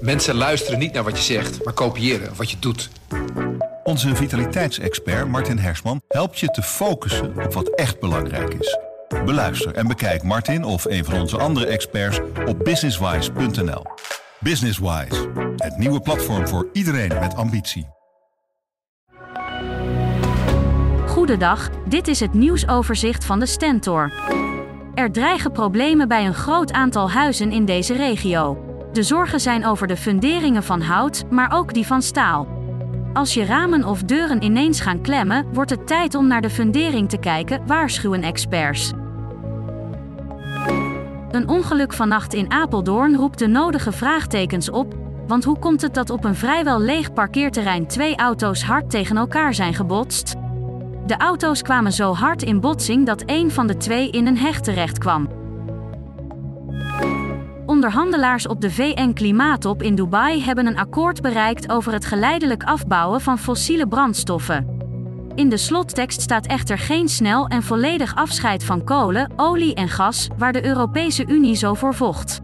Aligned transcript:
Mensen 0.00 0.34
luisteren 0.34 0.78
niet 0.78 0.92
naar 0.92 1.04
wat 1.04 1.16
je 1.16 1.34
zegt, 1.34 1.64
maar 1.64 1.74
kopiëren 1.74 2.36
wat 2.36 2.50
je 2.50 2.56
doet. 2.58 2.90
Onze 3.84 4.16
vitaliteitsexpert 4.16 5.28
Martin 5.28 5.58
Hersman 5.58 6.00
helpt 6.08 6.38
je 6.38 6.46
te 6.46 6.62
focussen 6.62 7.44
op 7.44 7.52
wat 7.52 7.68
echt 7.68 8.00
belangrijk 8.00 8.54
is. 8.54 8.78
Beluister 9.24 9.74
en 9.74 9.86
bekijk 9.86 10.22
Martin 10.22 10.64
of 10.64 10.84
een 10.84 11.04
van 11.04 11.20
onze 11.20 11.38
andere 11.38 11.66
experts 11.66 12.20
op 12.46 12.64
businesswise.nl. 12.64 13.82
Businesswise, 14.40 15.28
het 15.56 15.76
nieuwe 15.76 16.00
platform 16.00 16.48
voor 16.48 16.68
iedereen 16.72 17.18
met 17.20 17.34
ambitie. 17.34 17.86
Goedendag, 21.06 21.70
dit 21.88 22.08
is 22.08 22.20
het 22.20 22.34
nieuwsoverzicht 22.34 23.24
van 23.24 23.40
de 23.40 23.46
Stentor. 23.46 24.12
Er 24.94 25.12
dreigen 25.12 25.52
problemen 25.52 26.08
bij 26.08 26.26
een 26.26 26.34
groot 26.34 26.72
aantal 26.72 27.10
huizen 27.10 27.52
in 27.52 27.64
deze 27.64 27.94
regio. 27.94 28.67
De 28.92 29.02
zorgen 29.02 29.40
zijn 29.40 29.66
over 29.66 29.86
de 29.86 29.96
funderingen 29.96 30.62
van 30.62 30.80
hout, 30.80 31.24
maar 31.30 31.52
ook 31.52 31.74
die 31.74 31.86
van 31.86 32.02
staal. 32.02 32.48
Als 33.12 33.34
je 33.34 33.44
ramen 33.44 33.84
of 33.84 34.02
deuren 34.02 34.42
ineens 34.42 34.80
gaan 34.80 35.00
klemmen, 35.00 35.46
wordt 35.52 35.70
het 35.70 35.86
tijd 35.86 36.14
om 36.14 36.26
naar 36.26 36.40
de 36.40 36.50
fundering 36.50 37.08
te 37.08 37.18
kijken, 37.18 37.66
waarschuwen 37.66 38.22
experts. 38.22 38.92
Een 41.30 41.48
ongeluk 41.48 41.92
vannacht 41.92 42.34
in 42.34 42.52
Apeldoorn 42.52 43.16
roept 43.16 43.38
de 43.38 43.46
nodige 43.46 43.92
vraagtekens 43.92 44.70
op, 44.70 44.94
want 45.26 45.44
hoe 45.44 45.58
komt 45.58 45.82
het 45.82 45.94
dat 45.94 46.10
op 46.10 46.24
een 46.24 46.34
vrijwel 46.34 46.80
leeg 46.80 47.12
parkeerterrein 47.12 47.86
twee 47.86 48.16
auto's 48.16 48.62
hard 48.62 48.90
tegen 48.90 49.16
elkaar 49.16 49.54
zijn 49.54 49.74
gebotst? 49.74 50.34
De 51.06 51.16
auto's 51.16 51.62
kwamen 51.62 51.92
zo 51.92 52.14
hard 52.14 52.42
in 52.42 52.60
botsing 52.60 53.06
dat 53.06 53.22
een 53.26 53.50
van 53.50 53.66
de 53.66 53.76
twee 53.76 54.10
in 54.10 54.26
een 54.26 54.38
heg 54.38 54.60
terecht 54.60 54.98
kwam. 54.98 55.28
Onderhandelaars 57.78 58.46
op 58.46 58.60
de 58.60 58.70
VN-klimaatop 58.70 59.82
in 59.82 59.94
Dubai 59.94 60.42
hebben 60.42 60.66
een 60.66 60.78
akkoord 60.78 61.20
bereikt 61.20 61.70
over 61.70 61.92
het 61.92 62.04
geleidelijk 62.04 62.64
afbouwen 62.64 63.20
van 63.20 63.38
fossiele 63.38 63.88
brandstoffen. 63.88 64.80
In 65.34 65.48
de 65.48 65.56
slottekst 65.56 66.20
staat 66.20 66.46
echter 66.46 66.78
geen 66.78 67.08
snel 67.08 67.46
en 67.46 67.62
volledig 67.62 68.16
afscheid 68.16 68.64
van 68.64 68.84
kolen, 68.84 69.32
olie 69.36 69.74
en 69.74 69.88
gas, 69.88 70.28
waar 70.38 70.52
de 70.52 70.64
Europese 70.64 71.26
Unie 71.26 71.54
zo 71.54 71.74
voor 71.74 71.94
vocht. 71.94 72.40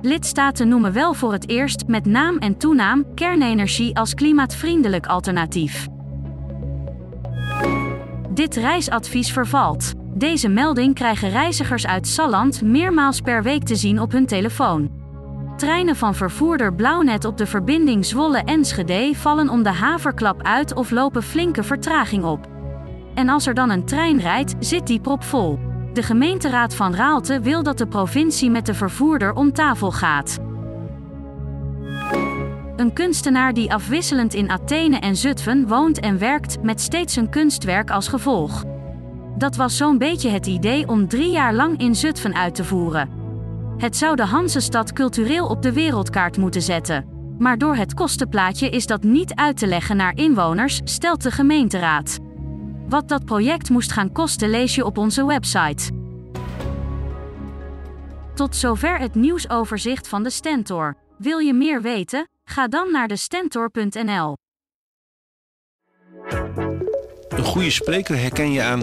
Lidstaten 0.00 0.68
noemen 0.68 0.92
wel 0.92 1.14
voor 1.14 1.32
het 1.32 1.48
eerst, 1.48 1.86
met 1.86 2.04
naam 2.04 2.38
en 2.38 2.58
toenaam, 2.58 3.14
kernenergie 3.14 3.96
als 3.96 4.14
klimaatvriendelijk 4.14 5.06
alternatief. 5.06 5.86
Dit 8.30 8.56
reisadvies 8.56 9.32
vervalt. 9.32 10.01
Deze 10.14 10.48
melding 10.48 10.94
krijgen 10.94 11.30
reizigers 11.30 11.86
uit 11.86 12.06
Salland 12.06 12.62
meermaals 12.62 13.20
per 13.20 13.42
week 13.42 13.64
te 13.64 13.76
zien 13.76 14.00
op 14.00 14.12
hun 14.12 14.26
telefoon. 14.26 14.90
Treinen 15.56 15.96
van 15.96 16.14
vervoerder 16.14 16.74
Blauwnet 16.74 17.24
op 17.24 17.36
de 17.36 17.46
verbinding 17.46 18.04
Zwolle-Enschede 18.06 19.10
vallen 19.14 19.48
om 19.48 19.62
de 19.62 19.72
haverklap 19.72 20.42
uit 20.42 20.74
of 20.74 20.90
lopen 20.90 21.22
flinke 21.22 21.62
vertraging 21.62 22.24
op. 22.24 22.48
En 23.14 23.28
als 23.28 23.46
er 23.46 23.54
dan 23.54 23.70
een 23.70 23.84
trein 23.84 24.18
rijdt, 24.18 24.54
zit 24.58 24.86
die 24.86 25.00
propvol. 25.00 25.58
De 25.92 26.02
gemeenteraad 26.02 26.74
van 26.74 26.94
Raalte 26.94 27.40
wil 27.40 27.62
dat 27.62 27.78
de 27.78 27.86
provincie 27.86 28.50
met 28.50 28.66
de 28.66 28.74
vervoerder 28.74 29.32
om 29.32 29.52
tafel 29.52 29.90
gaat. 29.90 30.38
Een 32.76 32.92
kunstenaar 32.92 33.54
die 33.54 33.72
afwisselend 33.72 34.34
in 34.34 34.50
Athene 34.50 34.98
en 34.98 35.16
Zutphen 35.16 35.68
woont 35.68 36.00
en 36.00 36.18
werkt 36.18 36.62
met 36.62 36.80
steeds 36.80 37.16
een 37.16 37.30
kunstwerk 37.30 37.90
als 37.90 38.08
gevolg. 38.08 38.64
Dat 39.42 39.56
was 39.56 39.76
zo'n 39.76 39.98
beetje 39.98 40.28
het 40.28 40.46
idee 40.46 40.88
om 40.88 41.08
drie 41.08 41.30
jaar 41.30 41.54
lang 41.54 41.78
in 41.78 41.94
Zutphen 41.94 42.34
uit 42.34 42.54
te 42.54 42.64
voeren. 42.64 43.10
Het 43.76 43.96
zou 43.96 44.16
de 44.16 44.24
Hansestad 44.24 44.92
cultureel 44.92 45.46
op 45.46 45.62
de 45.62 45.72
wereldkaart 45.72 46.36
moeten 46.36 46.62
zetten. 46.62 47.06
Maar 47.38 47.58
door 47.58 47.74
het 47.74 47.94
kostenplaatje 47.94 48.70
is 48.70 48.86
dat 48.86 49.02
niet 49.02 49.34
uit 49.34 49.56
te 49.56 49.66
leggen 49.66 49.96
naar 49.96 50.16
inwoners, 50.16 50.80
stelt 50.84 51.22
de 51.22 51.30
gemeenteraad. 51.30 52.18
Wat 52.88 53.08
dat 53.08 53.24
project 53.24 53.70
moest 53.70 53.92
gaan 53.92 54.12
kosten 54.12 54.50
lees 54.50 54.74
je 54.74 54.84
op 54.84 54.98
onze 54.98 55.26
website. 55.26 55.92
Tot 58.34 58.56
zover 58.56 58.98
het 58.98 59.14
nieuwsoverzicht 59.14 60.08
van 60.08 60.22
de 60.22 60.30
Stentor. 60.30 60.96
Wil 61.18 61.38
je 61.38 61.54
meer 61.54 61.82
weten? 61.82 62.28
Ga 62.44 62.68
dan 62.68 62.92
naar 62.92 63.08
de 63.08 63.16
stentor.nl. 63.16 64.36
Een 67.28 67.44
goede 67.44 67.70
spreker 67.70 68.18
herken 68.18 68.52
je 68.52 68.62
aan 68.62 68.82